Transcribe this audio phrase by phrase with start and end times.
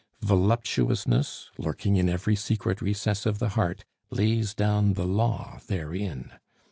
[0.23, 6.31] Voluptuousness, lurking in every secret recess of the heart, lays down the law therein.